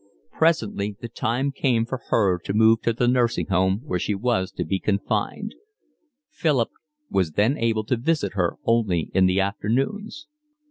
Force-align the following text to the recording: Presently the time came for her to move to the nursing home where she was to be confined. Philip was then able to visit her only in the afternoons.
Presently 0.31 0.95
the 0.99 1.07
time 1.09 1.51
came 1.51 1.85
for 1.85 2.01
her 2.09 2.39
to 2.39 2.53
move 2.55 2.81
to 2.81 2.91
the 2.91 3.07
nursing 3.07 3.45
home 3.49 3.81
where 3.85 3.99
she 3.99 4.15
was 4.15 4.51
to 4.53 4.65
be 4.65 4.79
confined. 4.79 5.53
Philip 6.31 6.71
was 7.11 7.33
then 7.33 7.55
able 7.55 7.83
to 7.83 7.97
visit 7.97 8.33
her 8.33 8.55
only 8.65 9.11
in 9.13 9.27
the 9.27 9.39
afternoons. 9.39 10.25